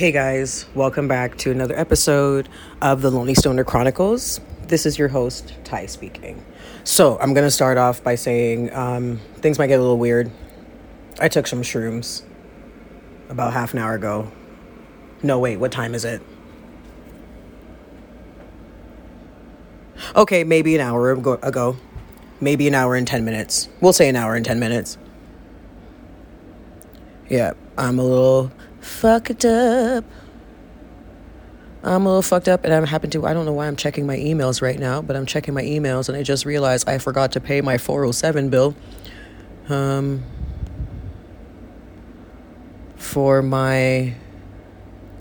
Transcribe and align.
Hey 0.00 0.12
guys, 0.12 0.64
welcome 0.74 1.08
back 1.08 1.36
to 1.36 1.50
another 1.50 1.78
episode 1.78 2.48
of 2.80 3.02
the 3.02 3.10
Lonely 3.10 3.34
Stoner 3.34 3.64
Chronicles. 3.64 4.40
This 4.66 4.86
is 4.86 4.98
your 4.98 5.08
host, 5.08 5.52
Ty 5.62 5.84
speaking. 5.84 6.42
So, 6.84 7.18
I'm 7.18 7.34
gonna 7.34 7.50
start 7.50 7.76
off 7.76 8.02
by 8.02 8.14
saying 8.14 8.72
um, 8.72 9.20
things 9.42 9.58
might 9.58 9.66
get 9.66 9.78
a 9.78 9.82
little 9.82 9.98
weird. 9.98 10.30
I 11.20 11.28
took 11.28 11.46
some 11.46 11.60
shrooms 11.60 12.22
about 13.28 13.52
half 13.52 13.74
an 13.74 13.80
hour 13.80 13.92
ago. 13.92 14.32
No, 15.22 15.38
wait, 15.38 15.58
what 15.58 15.70
time 15.70 15.94
is 15.94 16.06
it? 16.06 16.22
Okay, 20.16 20.44
maybe 20.44 20.74
an 20.76 20.80
hour 20.80 21.10
ago. 21.10 21.76
Maybe 22.40 22.66
an 22.66 22.74
hour 22.74 22.96
and 22.96 23.06
10 23.06 23.22
minutes. 23.22 23.68
We'll 23.82 23.92
say 23.92 24.08
an 24.08 24.16
hour 24.16 24.34
and 24.34 24.46
10 24.46 24.58
minutes. 24.58 24.96
Yeah, 27.28 27.52
I'm 27.76 27.98
a 27.98 28.02
little 28.02 28.50
fucked 28.80 29.44
up. 29.44 30.04
I'm 31.82 32.04
a 32.04 32.08
little 32.08 32.22
fucked 32.22 32.48
up, 32.48 32.64
and 32.64 32.74
I'm 32.74 32.84
happen 32.84 33.10
to. 33.10 33.26
I 33.26 33.32
don't 33.32 33.46
know 33.46 33.52
why 33.52 33.66
I'm 33.66 33.76
checking 33.76 34.06
my 34.06 34.16
emails 34.16 34.60
right 34.60 34.78
now, 34.78 35.00
but 35.00 35.16
I'm 35.16 35.24
checking 35.24 35.54
my 35.54 35.62
emails, 35.62 36.08
and 36.08 36.16
I 36.18 36.22
just 36.22 36.44
realized 36.44 36.88
I 36.88 36.98
forgot 36.98 37.32
to 37.32 37.40
pay 37.40 37.62
my 37.62 37.78
407 37.78 38.50
bill. 38.50 38.74
Um, 39.68 40.22
for 42.96 43.40
my 43.40 44.14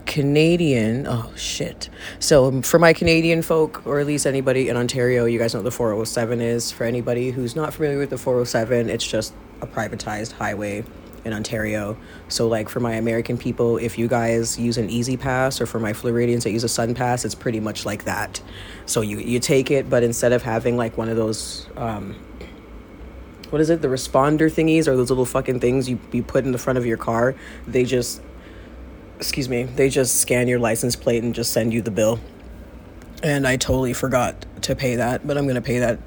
Canadian. 0.06 1.08
Oh 1.08 1.32
shit! 1.38 1.90
So 2.20 2.48
um, 2.48 2.62
for 2.62 2.78
my 2.78 2.92
Canadian 2.92 3.42
folk, 3.42 3.86
or 3.86 4.00
at 4.00 4.08
least 4.08 4.28
anybody 4.28 4.68
in 4.68 4.76
Ontario, 4.76 5.26
you 5.26 5.40
guys 5.40 5.54
know 5.54 5.60
what 5.60 5.66
the 5.66 5.72
407 5.72 6.42
is. 6.42 6.72
For 6.72 6.84
anybody 6.84 7.32
who's 7.32 7.56
not 7.56 7.74
familiar 7.74 8.00
with 8.00 8.10
the 8.10 8.18
407, 8.18 8.90
it's 8.90 9.08
just 9.08 9.34
a 9.62 9.68
privatized 9.68 10.34
highway 10.34 10.84
in 11.26 11.34
Ontario. 11.34 11.98
So, 12.28 12.48
like 12.48 12.70
for 12.70 12.80
my 12.80 12.94
American 12.94 13.38
people, 13.38 13.78
if 13.78 13.98
you 13.98 14.08
guys 14.08 14.58
use 14.58 14.78
an 14.78 14.90
E-ZPass, 14.90 15.62
or 15.62 15.66
for 15.66 15.80
my 15.80 15.94
Floridians 15.94 16.44
that 16.44 16.52
use 16.52 16.64
a 16.64 16.70
Sun 16.70 16.96
Pass, 16.96 17.26
it's 17.26 17.36
pretty 17.36 17.60
much 17.60 17.86
like 17.86 18.06
that. 18.06 18.42
So 18.86 19.02
you 19.02 19.20
you 19.20 19.40
take 19.40 19.72
it, 19.72 19.90
but 19.90 20.04
instead 20.04 20.32
of 20.32 20.44
having 20.44 20.78
like 20.78 20.98
one 20.98 21.10
of 21.10 21.16
those. 21.16 21.68
Um, 21.76 22.16
what 23.50 23.62
is 23.62 23.70
it? 23.70 23.82
The 23.82 23.88
responder 23.88 24.50
thingies 24.50 24.88
or 24.88 24.96
those 24.96 25.10
little 25.10 25.26
fucking 25.26 25.60
things 25.60 25.90
you, 25.90 26.00
you 26.12 26.22
put 26.22 26.46
in 26.46 26.52
the 26.52 26.60
front 26.60 26.78
of 26.78 26.86
your 26.86 26.98
car. 26.98 27.36
They 27.68 27.84
just, 27.84 28.22
excuse 29.18 29.50
me, 29.50 29.64
they 29.64 29.90
just 29.90 30.22
scan 30.22 30.48
your 30.48 30.60
license 30.60 30.96
plate 30.96 31.24
and 31.24 31.34
just 31.34 31.52
send 31.52 31.74
you 31.74 31.82
the 31.82 31.92
bill. 31.92 32.20
And 33.24 33.48
I 33.48 33.58
totally 33.58 33.94
forgot 33.94 34.46
to 34.62 34.76
pay 34.76 34.96
that, 34.98 35.26
but 35.26 35.38
I'm 35.38 35.46
going 35.46 35.56
to 35.56 35.62
pay 35.62 35.80
that 35.80 36.00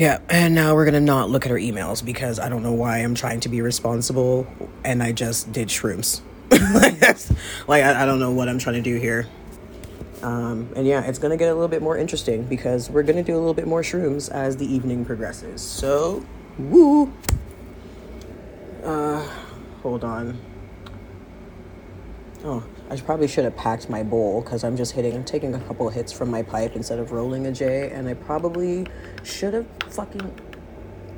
yeah, 0.00 0.18
and 0.30 0.54
now 0.54 0.74
we're 0.74 0.86
gonna 0.86 0.98
not 0.98 1.28
look 1.28 1.44
at 1.44 1.52
our 1.52 1.58
emails 1.58 2.02
because 2.02 2.38
I 2.38 2.48
don't 2.48 2.62
know 2.62 2.72
why 2.72 3.00
I'm 3.00 3.14
trying 3.14 3.40
to 3.40 3.50
be 3.50 3.60
responsible 3.60 4.46
and 4.82 5.02
I 5.02 5.12
just 5.12 5.52
did 5.52 5.68
shrooms. 5.68 6.22
like, 7.68 7.84
I, 7.84 8.02
I, 8.02 8.06
don't 8.06 8.18
know 8.18 8.30
what 8.30 8.48
I'm 8.48 8.58
trying 8.58 8.76
to 8.76 8.80
do 8.80 8.96
here. 8.96 9.28
Um, 10.22 10.70
and 10.74 10.86
yeah, 10.86 11.02
it's 11.04 11.18
gonna 11.18 11.36
get 11.36 11.50
a 11.50 11.52
little 11.52 11.68
bit 11.68 11.82
more 11.82 11.98
interesting 11.98 12.44
because 12.44 12.88
we're 12.88 13.02
gonna 13.02 13.22
do 13.22 13.34
a 13.34 13.36
little 13.36 13.52
bit 13.52 13.66
more 13.66 13.82
shrooms 13.82 14.30
as 14.30 14.56
the 14.56 14.64
evening 14.64 15.04
progresses. 15.04 15.60
So, 15.60 16.24
woo! 16.58 17.12
Uh, 18.82 19.28
hold 19.82 20.02
on. 20.02 20.40
Oh, 22.42 22.64
I 22.90 22.96
probably 22.96 23.28
should 23.28 23.44
have 23.44 23.56
packed 23.56 23.88
my 23.88 24.02
bowl 24.02 24.42
because 24.42 24.64
I'm 24.64 24.76
just 24.76 24.92
hitting, 24.92 25.14
I'm 25.14 25.22
taking 25.22 25.54
a 25.54 25.60
couple 25.60 25.88
hits 25.90 26.10
from 26.10 26.28
my 26.28 26.42
pipe 26.42 26.74
instead 26.74 26.98
of 26.98 27.12
rolling 27.12 27.46
a 27.46 27.52
J. 27.52 27.90
And 27.90 28.08
I 28.08 28.14
probably 28.14 28.84
should 29.22 29.54
have 29.54 29.66
fucking 29.90 30.34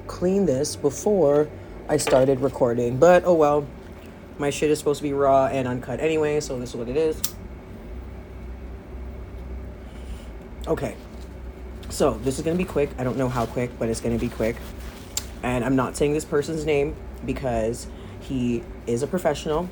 cleaned 0.06 0.46
this 0.46 0.76
before 0.76 1.48
I 1.88 1.96
started 1.96 2.40
recording. 2.40 2.98
But 2.98 3.24
oh 3.24 3.32
well, 3.32 3.66
my 4.38 4.50
shit 4.50 4.70
is 4.70 4.78
supposed 4.78 4.98
to 4.98 5.02
be 5.02 5.14
raw 5.14 5.46
and 5.46 5.66
uncut 5.66 6.00
anyway, 6.00 6.40
so 6.40 6.58
this 6.58 6.70
is 6.70 6.76
what 6.76 6.90
it 6.90 6.96
is. 6.98 7.20
Okay, 10.68 10.94
so 11.88 12.18
this 12.18 12.38
is 12.38 12.44
gonna 12.44 12.58
be 12.58 12.64
quick. 12.64 12.90
I 12.98 13.04
don't 13.04 13.16
know 13.16 13.30
how 13.30 13.46
quick, 13.46 13.70
but 13.78 13.88
it's 13.88 14.00
gonna 14.00 14.18
be 14.18 14.28
quick. 14.28 14.56
And 15.42 15.64
I'm 15.64 15.74
not 15.74 15.96
saying 15.96 16.12
this 16.12 16.26
person's 16.26 16.66
name 16.66 16.94
because 17.24 17.86
he 18.20 18.62
is 18.86 19.02
a 19.02 19.06
professional 19.06 19.70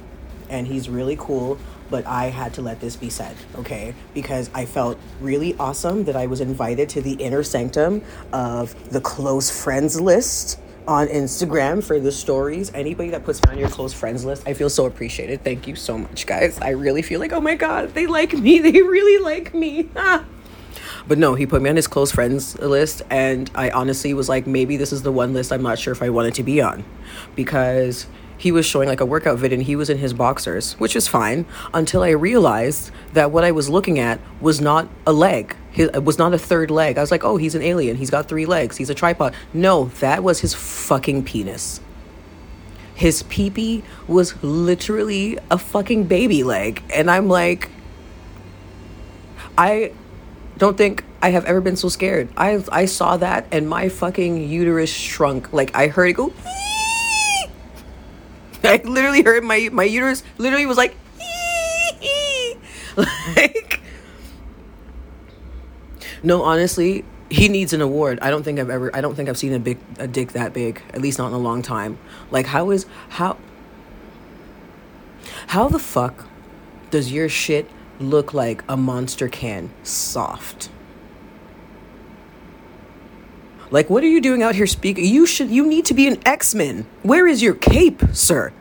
and 0.49 0.67
he's 0.67 0.89
really 0.89 1.17
cool 1.17 1.59
but 1.91 2.07
I 2.07 2.27
had 2.27 2.55
to 2.55 2.63
let 2.63 2.81
this 2.81 2.97
be 2.97 3.11
said, 3.11 3.37
okay? 3.57 3.95
Because 4.15 4.49
I 4.55 4.65
felt 4.65 4.99
really 5.21 5.57
awesome 5.59 6.05
that 6.05 6.17
I 6.17 6.27
was 6.27 6.41
invited 6.41 6.89
to 6.91 7.03
the 7.03 7.13
inner 7.15 7.43
sanctum 7.43 8.03
of 8.33 8.91
the 8.91 9.01
close 9.01 9.51
friends 9.51 10.01
list 10.01 10.59
on 10.87 11.09
Instagram 11.09 11.83
for 11.85 12.01
the 12.01 12.13
stories. 12.13 12.73
Anybody 12.75 13.11
that 13.11 13.25
puts 13.25 13.45
me 13.45 13.53
on 13.53 13.59
your 13.59 13.69
close 13.69 13.93
friends 13.93 14.25
list, 14.25 14.47
I 14.47 14.55
feel 14.55 14.71
so 14.71 14.87
appreciated. 14.87 15.45
Thank 15.45 15.67
you 15.69 15.77
so 15.77 15.99
much, 15.99 16.27
guys. 16.27 16.59
I 16.61 16.71
really 16.71 17.03
feel 17.03 17.21
like, 17.21 17.33
oh 17.33 17.41
my 17.41 17.55
God, 17.55 17.95
they 17.95 18.07
like 18.07 18.33
me. 18.33 18.59
They 18.71 18.83
really 18.83 19.23
like 19.23 19.55
me. 19.55 19.89
But 21.09 21.19
no, 21.19 21.35
he 21.35 21.47
put 21.47 21.63
me 21.63 21.71
on 21.71 21.77
his 21.77 21.89
close 21.89 22.13
friends 22.13 22.59
list, 22.59 23.03
and 23.11 23.51
I 23.55 23.71
honestly 23.71 24.15
was 24.15 24.29
like, 24.29 24.47
maybe 24.47 24.77
this 24.77 24.93
is 24.93 25.03
the 25.03 25.11
one 25.11 25.33
list 25.33 25.51
I'm 25.51 25.63
not 25.63 25.79
sure 25.79 25.93
if 25.93 26.03
I 26.03 26.11
wanted 26.11 26.35
to 26.35 26.43
be 26.43 26.61
on 26.61 26.85
because 27.35 28.07
he 28.41 28.51
was 28.53 28.65
showing 28.65 28.89
like 28.89 29.03
a 29.03 29.05
workout 29.05 29.39
vid 29.39 29.53
and 29.53 29.63
he 29.63 29.77
was 29.77 29.91
in 29.91 29.99
his 29.99 30.15
boxers, 30.15 30.73
which 30.81 30.97
is 30.97 31.07
fine 31.07 31.45
until 31.75 32.03
I 32.03 32.09
realized 32.09 32.91
that 33.13 33.31
what 33.31 33.45
I 33.45 33.53
was 33.53 33.69
looking 33.69 33.99
at 33.99 34.19
was 34.41 34.63
not 34.63 34.89
a 35.07 35.13
leg. 35.13 35.55
It 35.75 36.05
was 36.05 36.17
not 36.17 36.33
a 36.33 36.39
third 36.39 36.71
leg. 36.71 36.97
I 36.97 37.03
was 37.03 37.11
like, 37.11 37.23
oh, 37.23 37.37
he's 37.37 37.55
an 37.55 37.61
alien. 37.61 37.99
He's 37.99 38.09
got 38.09 38.31
three 38.31 38.47
legs. 38.47 38.79
He's 38.79 38.89
a 38.89 38.95
tripod. 38.95 39.35
No, 39.53 39.87
that 40.01 40.23
was 40.23 40.41
his 40.41 40.55
fucking 40.55 41.25
penis. 41.25 41.83
His 42.95 43.23
peepee 43.25 43.83
was 44.09 44.43
literally 44.43 45.39
a 45.51 45.59
fucking 45.59 46.05
baby 46.05 46.43
leg. 46.43 46.83
And 46.95 47.11
I'm 47.11 47.29
like, 47.29 47.69
I 49.59 49.93
don't 50.57 50.79
think 50.79 51.05
I 51.21 51.29
have 51.29 51.45
ever 51.45 51.61
been 51.61 51.77
so 51.77 51.91
scared. 51.91 52.31
I 52.39 52.65
I 52.73 52.87
saw 52.87 53.19
that 53.19 53.49
and 53.53 53.69
my 53.69 53.91
fucking 53.91 54.49
uterus 54.49 54.91
shrunk. 54.91 55.53
Like 55.53 55.77
I 55.77 55.89
heard 55.89 56.09
it 56.09 56.15
go. 56.15 56.33
I 58.65 58.81
literally 58.85 59.23
heard 59.23 59.45
my 59.45 59.69
my 59.73 59.85
uterus 59.85 60.23
literally 60.39 60.67
was 60.67 60.77
like 60.77 60.95
like 62.97 63.81
No, 66.23 66.43
honestly, 66.43 67.05
he 67.31 67.49
needs 67.49 67.73
an 67.73 67.81
award. 67.81 68.19
I 68.21 68.31
don't 68.31 68.43
think 68.43 68.59
I've 68.59 68.71
ever 68.71 68.95
I 68.95 69.01
don't 69.01 69.15
think 69.15 69.29
I've 69.29 69.39
seen 69.39 69.53
a 69.53 69.59
big 69.59 69.79
a 69.99 70.07
dick 70.07 70.33
that 70.33 70.53
big, 70.53 70.83
at 70.93 71.01
least 71.01 71.19
not 71.19 71.29
in 71.29 71.35
a 71.35 71.39
long 71.39 71.63
time. 71.63 71.99
Like 72.31 72.47
how 72.47 72.71
is 72.71 72.87
how 73.11 73.37
how 75.49 75.69
the 75.69 75.79
fuck 75.79 76.27
does 76.91 77.13
your 77.13 77.29
shit 77.29 77.71
look 77.99 78.35
like 78.35 78.63
a 78.69 78.77
monster 78.77 79.29
can 79.29 79.71
soft? 79.83 80.71
Like, 83.71 83.89
what 83.89 84.03
are 84.03 84.09
you 84.09 84.21
doing 84.21 84.43
out 84.43 84.55
here 84.55 84.67
speaking? 84.67 85.05
You 85.05 85.27
should, 85.27 85.51
you 85.51 85.67
need 85.67 85.85
to 85.87 85.95
be 85.95 86.07
an 86.09 86.19
X 86.27 86.55
Men. 86.55 86.87
Where 87.03 87.27
is 87.27 87.43
your 87.43 87.55
cape, 87.55 88.03
sir? 88.13 88.53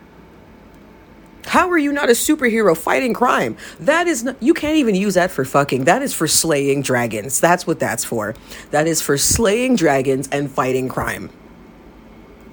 How 1.45 1.67
are 1.71 1.79
you 1.79 1.91
not 1.91 2.09
a 2.09 2.13
superhero 2.13 2.77
fighting 2.77 3.13
crime? 3.13 3.57
That 3.79 4.05
is 4.05 4.23
not, 4.23 4.41
you 4.41 4.53
can't 4.53 4.75
even 4.75 4.93
use 4.93 5.15
that 5.15 5.31
for 5.31 5.43
fucking. 5.43 5.85
That 5.85 6.03
is 6.03 6.13
for 6.13 6.27
slaying 6.27 6.83
dragons. 6.83 7.39
That's 7.39 7.65
what 7.65 7.79
that's 7.79 8.05
for. 8.05 8.35
That 8.69 8.85
is 8.85 9.01
for 9.01 9.17
slaying 9.17 9.75
dragons 9.75 10.29
and 10.31 10.51
fighting 10.51 10.89
crime. 10.89 11.31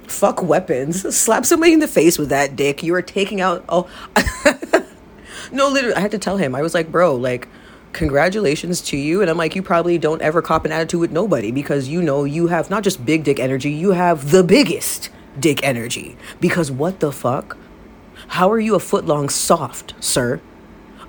Fuck 0.04 0.42
weapons. 0.42 1.14
Slap 1.14 1.44
somebody 1.44 1.74
in 1.74 1.80
the 1.80 1.88
face 1.88 2.18
with 2.18 2.30
that 2.30 2.56
dick. 2.56 2.82
You 2.82 2.94
are 2.94 3.02
taking 3.02 3.42
out. 3.42 3.66
Oh. 3.68 3.86
no, 5.52 5.68
literally, 5.68 5.96
I 5.96 6.00
had 6.00 6.12
to 6.12 6.18
tell 6.18 6.38
him. 6.38 6.54
I 6.54 6.62
was 6.62 6.72
like, 6.72 6.90
bro, 6.90 7.16
like, 7.16 7.48
congratulations 7.96 8.80
to 8.82 8.96
you. 8.96 9.20
And 9.20 9.30
I'm 9.30 9.36
like, 9.36 9.56
you 9.56 9.62
probably 9.62 9.98
don't 9.98 10.22
ever 10.22 10.40
cop 10.42 10.64
an 10.64 10.72
attitude 10.72 11.00
with 11.00 11.10
nobody 11.10 11.50
because 11.50 11.88
you 11.88 12.02
know 12.02 12.24
you 12.24 12.46
have 12.46 12.70
not 12.70 12.84
just 12.84 13.04
big 13.04 13.24
dick 13.24 13.40
energy, 13.40 13.70
you 13.72 13.92
have 13.92 14.30
the 14.30 14.44
biggest 14.44 15.08
dick 15.40 15.62
energy. 15.64 16.16
Because 16.40 16.70
what 16.70 17.00
the 17.00 17.10
fuck? 17.10 17.56
How 18.28 18.50
are 18.50 18.60
you 18.60 18.74
a 18.74 18.80
foot 18.80 19.06
long 19.06 19.28
soft, 19.28 19.94
sir? 20.00 20.40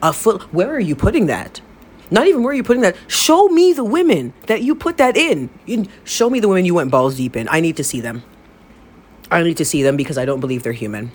A 0.01 0.13
foot, 0.13 0.53
where 0.53 0.73
are 0.73 0.79
you 0.79 0.95
putting 0.95 1.27
that? 1.27 1.61
Not 2.09 2.27
even 2.27 2.41
where 2.41 2.51
are 2.51 2.55
you 2.55 2.63
putting 2.63 2.83
that. 2.83 2.95
Show 3.07 3.49
me 3.49 3.73
the 3.73 3.83
women 3.83 4.33
that 4.45 4.61
you 4.61 4.75
put 4.75 4.97
that 4.97 5.17
in. 5.17 5.49
Show 6.05 6.29
me 6.29 6.39
the 6.39 6.47
women 6.47 6.65
you 6.65 6.75
went 6.75 6.91
balls 6.91 7.17
deep 7.17 7.35
in. 7.35 7.49
I 7.49 7.59
need 7.59 7.75
to 7.77 7.83
see 7.83 7.99
them. 7.99 8.23
I 9.29 9.43
need 9.43 9.57
to 9.57 9.65
see 9.65 9.83
them 9.83 9.97
because 9.97 10.17
I 10.17 10.23
don't 10.23 10.39
believe 10.39 10.63
they're 10.63 10.71
human. 10.71 11.11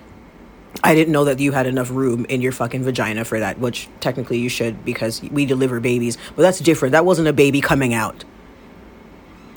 I 0.83 0.95
didn't 0.95 1.13
know 1.13 1.25
that 1.25 1.39
you 1.39 1.53
had 1.53 1.67
enough 1.67 1.91
room 1.91 2.25
in 2.27 2.41
your 2.41 2.53
fucking 2.53 2.83
vagina 2.83 3.25
for 3.25 3.39
that, 3.39 3.59
which 3.59 3.89
technically 4.01 4.39
you 4.39 4.49
should 4.49 4.85
because 4.85 5.23
we 5.23 5.45
deliver 5.45 5.81
babies. 5.81 6.17
But 6.35 6.43
that's 6.43 6.59
different. 6.61 6.93
That 6.93 7.05
wasn't 7.05 7.29
a 7.29 7.33
baby 7.33 7.61
coming 7.61 7.93
out. 7.93 8.25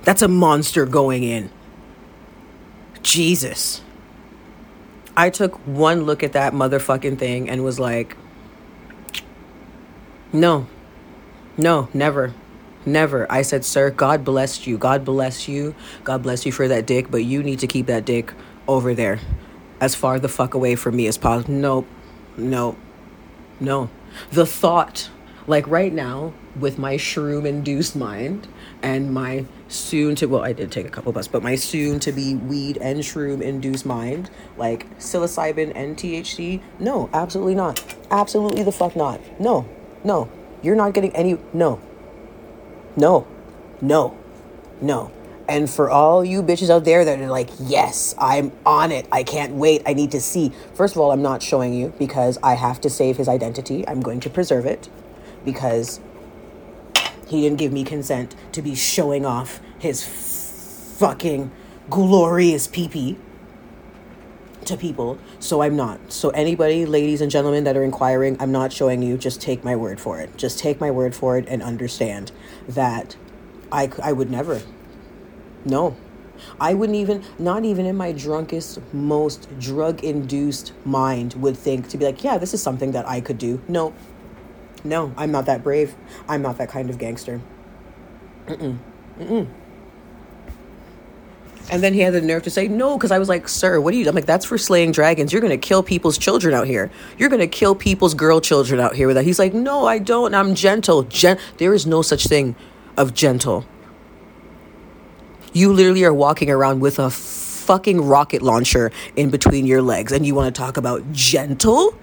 That's 0.04 0.22
a 0.22 0.28
monster 0.28 0.86
going 0.86 1.24
in. 1.24 1.50
Jesus. 3.02 3.82
I 5.18 5.30
took 5.30 5.56
one 5.66 6.04
look 6.04 6.24
at 6.24 6.34
that 6.34 6.54
motherfucking 6.54 7.18
thing 7.18 7.50
and 7.50 7.64
was 7.64 7.80
like, 7.80 8.18
no, 10.34 10.68
no, 11.58 11.88
never, 11.94 12.34
never. 12.86 13.32
I 13.32 13.42
said, 13.42 13.64
sir, 13.64 13.90
God 13.90 14.26
bless 14.26 14.68
you. 14.68 14.78
God 14.78 15.06
bless 15.06 15.48
you. 15.48 15.74
God 16.04 16.22
bless 16.22 16.46
you 16.46 16.52
for 16.52 16.68
that 16.68 16.86
dick, 16.86 17.10
but 17.10 17.24
you 17.24 17.42
need 17.42 17.60
to 17.60 17.68
keep 17.68 17.86
that 17.86 18.04
dick 18.04 18.34
over 18.68 18.94
there 18.94 19.20
as 19.86 19.94
far 19.94 20.20
the 20.20 20.28
fuck 20.28 20.56
away 20.56 20.76
from 20.76 20.96
me 20.96 21.06
as 21.06 21.16
possible. 21.16 21.54
Nope, 21.54 21.88
nope, 22.38 22.76
No. 23.60 23.90
The 24.32 24.46
thought, 24.46 25.12
like 25.46 25.68
right 25.68 25.94
now, 25.94 26.34
with 26.60 26.80
my 26.80 26.96
shroom 26.96 27.46
induced 27.46 27.96
mind 27.96 28.48
and 28.82 29.14
my 29.14 29.46
soon 29.68 30.16
to, 30.16 30.26
well, 30.26 30.44
I 30.44 30.54
did 30.54 30.72
take 30.72 30.88
a 30.88 30.90
couple 30.90 31.12
bus, 31.12 31.28
but 31.28 31.44
my 31.44 31.54
soon 31.54 32.00
to 32.00 32.12
be 32.12 32.34
weed 32.34 32.78
and 32.78 33.02
shroom 33.02 33.42
induced 33.42 33.86
mind, 33.86 34.32
like 34.58 34.90
psilocybin 34.98 35.72
and 35.76 35.96
THC, 35.96 36.62
no, 36.80 37.08
absolutely 37.14 37.54
not. 37.54 37.84
Absolutely 38.10 38.64
the 38.64 38.72
fuck 38.72 38.96
not. 38.96 39.22
No, 39.40 39.70
no. 40.04 40.30
You're 40.64 40.76
not 40.76 40.96
getting 40.96 41.16
any, 41.16 41.38
no. 41.54 41.80
No, 42.96 43.28
no, 43.82 44.18
no. 44.82 45.12
And 45.48 45.70
for 45.70 45.90
all 45.90 46.26
you 46.26 46.42
bitches 46.42 46.70
out 46.70 46.86
there 46.86 47.06
that 47.06 47.20
are 47.20 47.30
like, 47.30 47.50
yes, 47.60 48.16
I'm 48.18 48.52
on 48.66 48.92
it. 48.92 49.08
I 49.12 49.24
can't 49.24 49.54
wait. 49.54 49.84
I 49.86 49.94
need 49.94 50.12
to 50.12 50.22
see. 50.22 50.52
First 50.74 50.96
of 50.96 51.02
all, 51.02 51.12
I'm 51.12 51.22
not 51.22 51.44
showing 51.44 51.74
you 51.74 51.94
because 52.00 52.40
I 52.42 52.56
have 52.56 52.82
to 52.82 52.90
save 52.90 53.18
his 53.18 53.28
identity. 53.28 53.88
I'm 53.88 54.02
going 54.02 54.20
to 54.22 54.30
preserve 54.30 54.66
it 54.66 54.90
because 55.44 56.00
he 57.28 57.42
didn't 57.42 57.60
give 57.60 57.72
me 57.72 57.84
consent 57.84 58.36
to 58.54 58.62
be 58.62 58.76
showing 58.76 59.26
off 59.26 59.60
his 59.78 60.04
fucking 60.98 61.52
glorious 61.90 62.68
peepee 62.68 63.18
to 64.66 64.78
people. 64.78 65.20
So 65.40 65.62
I'm 65.62 65.76
not. 65.76 66.12
So 66.12 66.30
anybody, 66.30 66.88
ladies 66.88 67.22
and 67.22 67.30
gentlemen 67.30 67.66
that 67.66 67.78
are 67.78 67.84
inquiring, 67.84 68.38
I'm 68.40 68.52
not 68.52 68.74
showing 68.74 69.04
you. 69.04 69.18
Just 69.18 69.42
take 69.42 69.64
my 69.64 69.76
word 69.76 70.00
for 70.00 70.20
it. 70.20 70.36
Just 70.38 70.58
take 70.58 70.80
my 70.80 70.90
word 70.90 71.16
for 71.16 71.38
it 71.38 71.46
and 71.48 71.62
understand 71.62 72.32
that 72.68 73.16
I, 73.72 73.92
I 74.02 74.12
would 74.12 74.32
never 74.32 74.62
no. 75.66 75.96
I 76.60 76.74
wouldn't 76.74 76.98
even, 76.98 77.24
not 77.40 77.64
even 77.64 77.86
in 77.86 77.96
my 77.96 78.12
drunkest, 78.12 78.80
most 78.94 79.48
drug 79.60 80.04
induced 80.04 80.74
mind, 80.86 81.34
would 81.36 81.58
think 81.58 81.88
to 81.90 81.98
be 81.98 82.06
like, 82.06 82.24
yeah, 82.24 82.38
this 82.38 82.54
is 82.54 82.62
something 82.62 82.92
that 82.92 83.08
I 83.08 83.22
could 83.22 83.38
do. 83.38 83.62
No. 83.68 83.94
No, 84.84 85.14
I'm 85.18 85.32
not 85.32 85.46
that 85.48 85.64
brave. 85.64 85.96
I'm 86.28 86.42
not 86.42 86.58
that 86.58 86.70
kind 86.70 86.90
of 86.90 86.98
gangster. 86.98 87.42
Mm-mm. 88.48 88.78
Mm-mm. 89.18 89.48
And 91.72 91.82
then 91.82 91.96
he 91.96 92.02
had 92.02 92.14
the 92.14 92.22
nerve 92.22 92.44
to 92.44 92.52
say 92.52 92.68
no, 92.68 92.96
because 92.96 93.10
I 93.10 93.18
was 93.18 93.28
like, 93.28 93.48
sir, 93.48 93.82
what 93.82 93.92
are 93.94 93.98
you? 93.98 94.08
I'm 94.08 94.14
like, 94.14 94.28
that's 94.28 94.46
for 94.46 94.58
slaying 94.58 94.92
dragons. 94.92 95.34
You're 95.34 95.42
going 95.42 95.50
to 95.50 95.58
kill 95.58 95.82
people's 95.82 96.20
children 96.20 96.54
out 96.54 96.68
here. 96.68 96.92
You're 97.18 97.30
going 97.30 97.40
to 97.40 97.48
kill 97.48 97.74
people's 97.74 98.14
girl 98.14 98.40
children 98.40 98.80
out 98.80 98.96
here 98.96 99.08
with 99.08 99.16
that. 99.16 99.26
He's 99.26 99.40
like, 99.40 99.56
no, 99.56 99.88
I 99.88 99.98
don't. 99.98 100.36
I'm 100.36 100.54
gentle. 100.54 101.02
Gen- 101.04 101.40
there 101.58 101.74
is 101.74 101.88
no 101.88 102.04
such 102.04 102.28
thing 102.28 102.56
of 102.98 103.16
gentle. 103.16 103.66
You 105.56 105.72
literally 105.72 106.04
are 106.04 106.14
walking 106.14 106.50
around 106.50 106.82
with 106.82 107.00
a 107.00 107.10
fucking 107.10 108.02
rocket 108.02 108.42
launcher 108.42 108.92
in 109.16 109.30
between 109.30 109.66
your 109.66 109.82
legs 109.82 110.12
and 110.12 110.26
you 110.26 110.36
want 110.36 110.54
to 110.54 110.62
talk 110.62 110.76
about 110.76 111.14
gentle? 111.14 111.98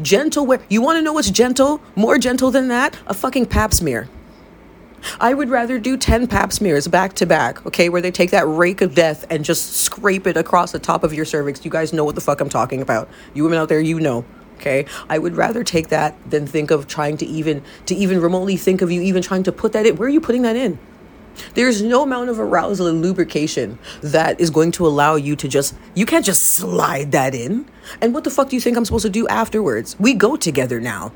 Gentle 0.00 0.46
where 0.46 0.62
you 0.70 0.80
want 0.80 0.96
to 0.96 1.02
know 1.02 1.12
what's 1.12 1.30
gentle? 1.30 1.82
More 1.94 2.16
gentle 2.16 2.50
than 2.50 2.68
that? 2.68 2.96
A 3.06 3.12
fucking 3.12 3.44
pap 3.44 3.74
smear. 3.74 4.08
I 5.20 5.34
would 5.34 5.50
rather 5.50 5.78
do 5.78 5.98
10 5.98 6.26
pap 6.26 6.54
smears 6.54 6.88
back 6.88 7.12
to 7.16 7.26
back, 7.26 7.66
okay, 7.66 7.90
where 7.90 8.00
they 8.00 8.10
take 8.10 8.30
that 8.30 8.46
rake 8.48 8.80
of 8.80 8.94
death 8.94 9.26
and 9.28 9.44
just 9.44 9.76
scrape 9.76 10.26
it 10.26 10.38
across 10.38 10.72
the 10.72 10.78
top 10.78 11.04
of 11.04 11.12
your 11.12 11.26
cervix. 11.26 11.62
You 11.66 11.70
guys 11.70 11.92
know 11.92 12.06
what 12.06 12.14
the 12.14 12.22
fuck 12.22 12.40
I'm 12.40 12.48
talking 12.48 12.80
about. 12.80 13.10
You 13.34 13.42
women 13.42 13.58
out 13.58 13.68
there, 13.68 13.80
you 13.80 14.00
know. 14.00 14.24
Okay? 14.56 14.86
I 15.06 15.18
would 15.18 15.36
rather 15.36 15.64
take 15.64 15.88
that 15.88 16.16
than 16.30 16.46
think 16.46 16.70
of 16.70 16.86
trying 16.86 17.18
to 17.18 17.26
even 17.26 17.62
to 17.84 17.94
even 17.94 18.22
remotely 18.22 18.56
think 18.56 18.80
of 18.80 18.90
you 18.90 19.02
even 19.02 19.20
trying 19.20 19.42
to 19.42 19.52
put 19.52 19.74
that 19.74 19.84
in. 19.84 19.96
Where 19.96 20.06
are 20.06 20.10
you 20.10 20.22
putting 20.22 20.40
that 20.42 20.56
in? 20.56 20.78
There's 21.54 21.82
no 21.82 22.02
amount 22.02 22.30
of 22.30 22.38
arousal 22.38 22.86
and 22.86 23.02
lubrication 23.02 23.78
that 24.02 24.40
is 24.40 24.50
going 24.50 24.72
to 24.72 24.86
allow 24.86 25.16
you 25.16 25.36
to 25.36 25.48
just, 25.48 25.74
you 25.94 26.06
can't 26.06 26.24
just 26.24 26.42
slide 26.42 27.12
that 27.12 27.34
in. 27.34 27.68
And 28.00 28.14
what 28.14 28.24
the 28.24 28.30
fuck 28.30 28.48
do 28.48 28.56
you 28.56 28.60
think 28.60 28.76
I'm 28.76 28.84
supposed 28.84 29.04
to 29.04 29.10
do 29.10 29.26
afterwards? 29.28 29.96
We 29.98 30.14
go 30.14 30.36
together 30.36 30.80
now. 30.80 31.12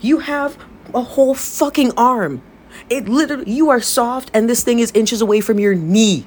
You 0.00 0.18
have 0.20 0.56
a 0.94 1.02
whole 1.02 1.34
fucking 1.34 1.92
arm. 1.96 2.42
It 2.88 3.08
literally, 3.08 3.50
you 3.50 3.70
are 3.70 3.80
soft, 3.80 4.30
and 4.32 4.48
this 4.48 4.62
thing 4.62 4.78
is 4.78 4.92
inches 4.92 5.20
away 5.20 5.40
from 5.40 5.58
your 5.58 5.74
knee. 5.74 6.26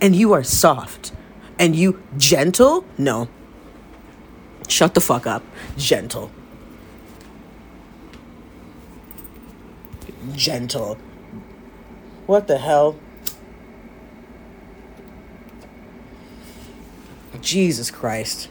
And 0.00 0.14
you 0.14 0.32
are 0.32 0.42
soft. 0.42 1.12
And 1.58 1.74
you 1.74 2.02
gentle? 2.16 2.84
No. 2.98 3.28
Shut 4.68 4.94
the 4.94 5.00
fuck 5.00 5.26
up. 5.26 5.42
Gentle. 5.76 6.30
Gentle. 10.34 10.98
What 12.26 12.46
the 12.46 12.58
hell? 12.58 12.98
Jesus 17.40 17.90
Christ. 17.90 18.48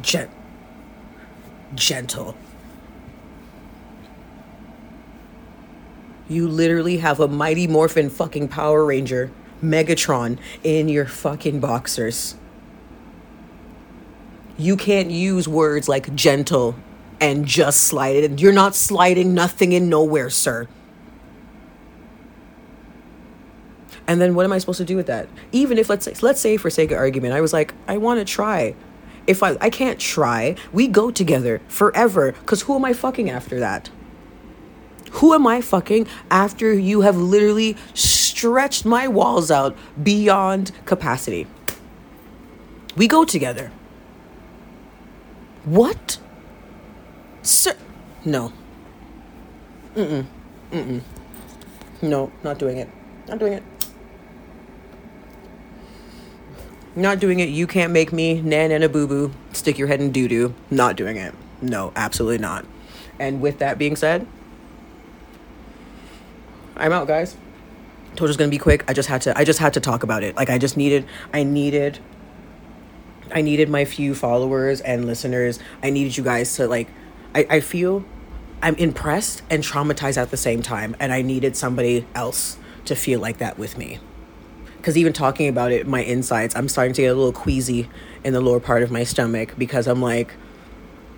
Gent- 0.00 0.30
gentle. 1.74 2.34
You 6.28 6.48
literally 6.48 6.98
have 6.98 7.20
a 7.20 7.28
Mighty 7.28 7.66
Morphin 7.66 8.10
fucking 8.10 8.48
Power 8.48 8.84
Ranger, 8.84 9.30
Megatron, 9.62 10.38
in 10.62 10.88
your 10.88 11.06
fucking 11.06 11.60
boxers. 11.60 12.36
You 14.58 14.76
can't 14.76 15.10
use 15.10 15.48
words 15.48 15.88
like 15.88 16.14
gentle 16.14 16.74
and 17.20 17.46
just 17.46 17.80
slide 17.80 18.16
it. 18.16 18.40
You're 18.40 18.52
not 18.52 18.74
sliding 18.74 19.34
nothing 19.34 19.72
in 19.72 19.88
nowhere, 19.88 20.30
sir. 20.30 20.68
And 24.08 24.22
then 24.22 24.34
what 24.34 24.44
am 24.46 24.52
I 24.52 24.58
supposed 24.58 24.78
to 24.78 24.86
do 24.86 24.96
with 24.96 25.06
that? 25.06 25.28
Even 25.52 25.76
if 25.76 25.90
let's 25.90 26.06
say, 26.06 26.14
let's 26.22 26.40
say 26.40 26.56
for 26.56 26.70
sake 26.70 26.90
of 26.90 26.96
argument, 26.96 27.34
I 27.34 27.42
was 27.42 27.52
like, 27.52 27.74
I 27.86 27.98
want 27.98 28.18
to 28.18 28.24
try. 28.24 28.74
If 29.26 29.42
I 29.42 29.56
I 29.60 29.68
can't 29.68 30.00
try, 30.00 30.56
we 30.72 30.88
go 30.88 31.10
together 31.10 31.60
forever. 31.68 32.32
Cause 32.46 32.62
who 32.62 32.74
am 32.74 32.86
I 32.86 32.94
fucking 32.94 33.28
after 33.28 33.60
that? 33.60 33.90
Who 35.12 35.34
am 35.34 35.46
I 35.46 35.60
fucking 35.60 36.06
after 36.30 36.72
you 36.72 37.02
have 37.02 37.16
literally 37.16 37.76
stretched 37.92 38.86
my 38.86 39.08
walls 39.08 39.50
out 39.50 39.76
beyond 40.02 40.72
capacity? 40.86 41.46
We 42.96 43.08
go 43.08 43.24
together. 43.24 43.70
What? 45.64 46.18
Sir, 47.42 47.76
no. 48.24 48.52
Mm-mm. 49.94 50.26
Mm-mm. 50.72 51.02
No, 52.00 52.32
not 52.42 52.58
doing 52.58 52.78
it. 52.78 52.88
Not 53.28 53.38
doing 53.38 53.52
it. 53.52 53.62
Not 56.98 57.20
doing 57.20 57.38
it. 57.38 57.48
You 57.48 57.68
can't 57.68 57.92
make 57.92 58.12
me 58.12 58.40
nan 58.40 58.72
and 58.72 58.82
a 58.82 58.88
boo 58.88 59.06
boo. 59.06 59.32
Stick 59.52 59.78
your 59.78 59.86
head 59.86 60.00
in 60.00 60.10
doo 60.10 60.26
doo. 60.26 60.52
Not 60.68 60.96
doing 60.96 61.16
it. 61.16 61.32
No, 61.62 61.92
absolutely 61.94 62.38
not. 62.38 62.66
And 63.20 63.40
with 63.40 63.60
that 63.60 63.78
being 63.78 63.94
said, 63.94 64.26
I'm 66.76 66.92
out, 66.92 67.06
guys. 67.06 67.36
Told 68.16 68.30
you 68.32 68.36
gonna 68.36 68.50
be 68.50 68.58
quick. 68.58 68.84
I 68.88 68.94
just 68.94 69.08
had 69.08 69.22
to. 69.22 69.38
I 69.38 69.44
just 69.44 69.60
had 69.60 69.74
to 69.74 69.80
talk 69.80 70.02
about 70.02 70.24
it. 70.24 70.34
Like 70.34 70.50
I 70.50 70.58
just 70.58 70.76
needed. 70.76 71.06
I 71.32 71.44
needed. 71.44 72.00
I 73.32 73.42
needed 73.42 73.68
my 73.68 73.84
few 73.84 74.12
followers 74.12 74.80
and 74.80 75.06
listeners. 75.06 75.60
I 75.84 75.90
needed 75.90 76.16
you 76.16 76.24
guys 76.24 76.56
to 76.56 76.66
like. 76.66 76.88
I, 77.32 77.46
I 77.48 77.60
feel 77.60 78.04
I'm 78.60 78.74
impressed 78.74 79.42
and 79.48 79.62
traumatized 79.62 80.20
at 80.20 80.32
the 80.32 80.36
same 80.36 80.62
time, 80.62 80.96
and 80.98 81.12
I 81.12 81.22
needed 81.22 81.56
somebody 81.56 82.08
else 82.16 82.58
to 82.86 82.96
feel 82.96 83.20
like 83.20 83.38
that 83.38 83.56
with 83.56 83.78
me 83.78 84.00
because 84.88 84.96
even 84.96 85.12
talking 85.12 85.48
about 85.48 85.70
it, 85.70 85.86
my 85.86 86.02
insides, 86.02 86.56
I'm 86.56 86.66
starting 86.66 86.94
to 86.94 87.02
get 87.02 87.08
a 87.08 87.14
little 87.14 87.30
queasy 87.30 87.90
in 88.24 88.32
the 88.32 88.40
lower 88.40 88.58
part 88.58 88.82
of 88.82 88.90
my 88.90 89.04
stomach 89.04 89.52
because 89.58 89.86
I'm 89.86 90.00
like, 90.00 90.32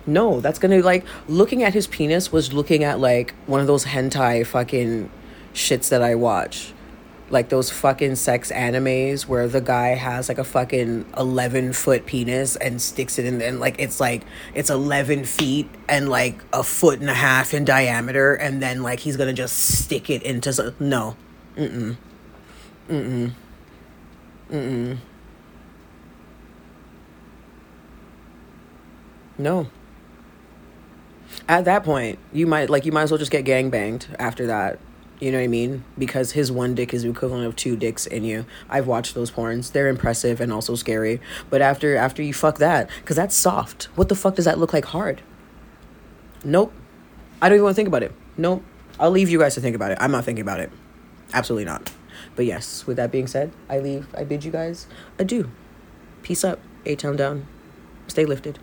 no, 0.05 0.41
that's 0.41 0.59
gonna 0.59 0.81
like 0.81 1.05
looking 1.29 1.63
at 1.63 1.73
his 1.73 1.87
penis 1.87 2.33
was 2.33 2.51
looking 2.51 2.83
at 2.83 2.99
like 2.99 3.33
one 3.45 3.61
of 3.61 3.67
those 3.67 3.85
hentai 3.85 4.45
fucking 4.45 5.09
shits 5.53 5.87
that 5.87 6.01
I 6.01 6.15
watch. 6.15 6.73
Like 7.29 7.47
those 7.47 7.69
fucking 7.69 8.15
sex 8.17 8.51
animes 8.51 9.25
where 9.25 9.47
the 9.47 9.61
guy 9.61 9.95
has 9.95 10.27
like 10.27 10.37
a 10.37 10.43
fucking 10.43 11.05
11 11.17 11.71
foot 11.71 12.05
penis 12.05 12.57
and 12.57 12.81
sticks 12.81 13.17
it 13.17 13.23
in, 13.23 13.41
and 13.41 13.61
like 13.61 13.79
it's 13.79 14.01
like 14.01 14.23
it's 14.53 14.69
11 14.69 15.23
feet 15.23 15.69
and 15.87 16.09
like 16.09 16.43
a 16.51 16.61
foot 16.61 16.99
and 16.99 17.09
a 17.09 17.13
half 17.13 17.53
in 17.53 17.63
diameter, 17.63 18.33
and 18.33 18.61
then 18.61 18.83
like 18.83 18.99
he's 18.99 19.15
gonna 19.15 19.31
just 19.31 19.57
stick 19.57 20.09
it 20.09 20.23
into. 20.23 20.51
So- 20.51 20.73
no. 20.77 21.15
Mm 21.55 21.69
mm. 21.71 21.97
Mm 22.89 23.09
mm. 23.09 23.31
Mm-mm. 24.51 24.97
No. 29.37 29.67
At 31.47 31.65
that 31.65 31.83
point, 31.83 32.19
you 32.33 32.45
might 32.45 32.69
like 32.69 32.85
you 32.85 32.91
might 32.91 33.03
as 33.03 33.11
well 33.11 33.17
just 33.17 33.31
get 33.31 33.45
gang 33.45 33.69
banged 33.69 34.07
after 34.19 34.47
that. 34.47 34.79
You 35.19 35.31
know 35.31 35.37
what 35.37 35.43
I 35.43 35.47
mean? 35.47 35.83
Because 35.97 36.31
his 36.31 36.51
one 36.51 36.75
dick 36.75 36.93
is 36.93 37.03
the 37.03 37.09
equivalent 37.09 37.45
of 37.45 37.55
two 37.55 37.75
dicks 37.75 38.07
in 38.07 38.23
you. 38.23 38.45
I've 38.69 38.87
watched 38.87 39.13
those 39.13 39.31
porns. 39.31 39.71
They're 39.71 39.87
impressive 39.87 40.41
and 40.41 40.51
also 40.51 40.75
scary. 40.75 41.21
But 41.49 41.61
after 41.61 41.95
after 41.95 42.21
you 42.21 42.33
fuck 42.33 42.57
that, 42.57 42.89
because 43.01 43.15
that's 43.15 43.35
soft. 43.35 43.85
What 43.95 44.09
the 44.09 44.15
fuck 44.15 44.35
does 44.35 44.45
that 44.45 44.59
look 44.59 44.73
like 44.73 44.85
hard? 44.85 45.21
Nope. 46.43 46.73
I 47.41 47.49
don't 47.49 47.55
even 47.55 47.63
want 47.63 47.75
to 47.75 47.77
think 47.77 47.87
about 47.87 48.03
it. 48.03 48.11
Nope. 48.37 48.63
I'll 48.99 49.11
leave 49.11 49.29
you 49.29 49.39
guys 49.39 49.55
to 49.55 49.61
think 49.61 49.75
about 49.75 49.91
it. 49.91 49.97
I'm 50.01 50.11
not 50.11 50.25
thinking 50.25 50.41
about 50.41 50.59
it. 50.59 50.71
Absolutely 51.33 51.65
not. 51.65 51.91
But 52.35 52.45
yes, 52.45 52.87
with 52.87 52.97
that 52.97 53.11
being 53.11 53.27
said, 53.27 53.51
I 53.69 53.79
leave. 53.79 54.07
I 54.15 54.23
bid 54.23 54.43
you 54.43 54.51
guys 54.51 54.87
adieu. 55.19 55.49
Peace 56.23 56.43
up. 56.43 56.59
A 56.85 56.95
town 56.95 57.15
down. 57.15 57.45
Stay 58.07 58.25
lifted. 58.25 58.57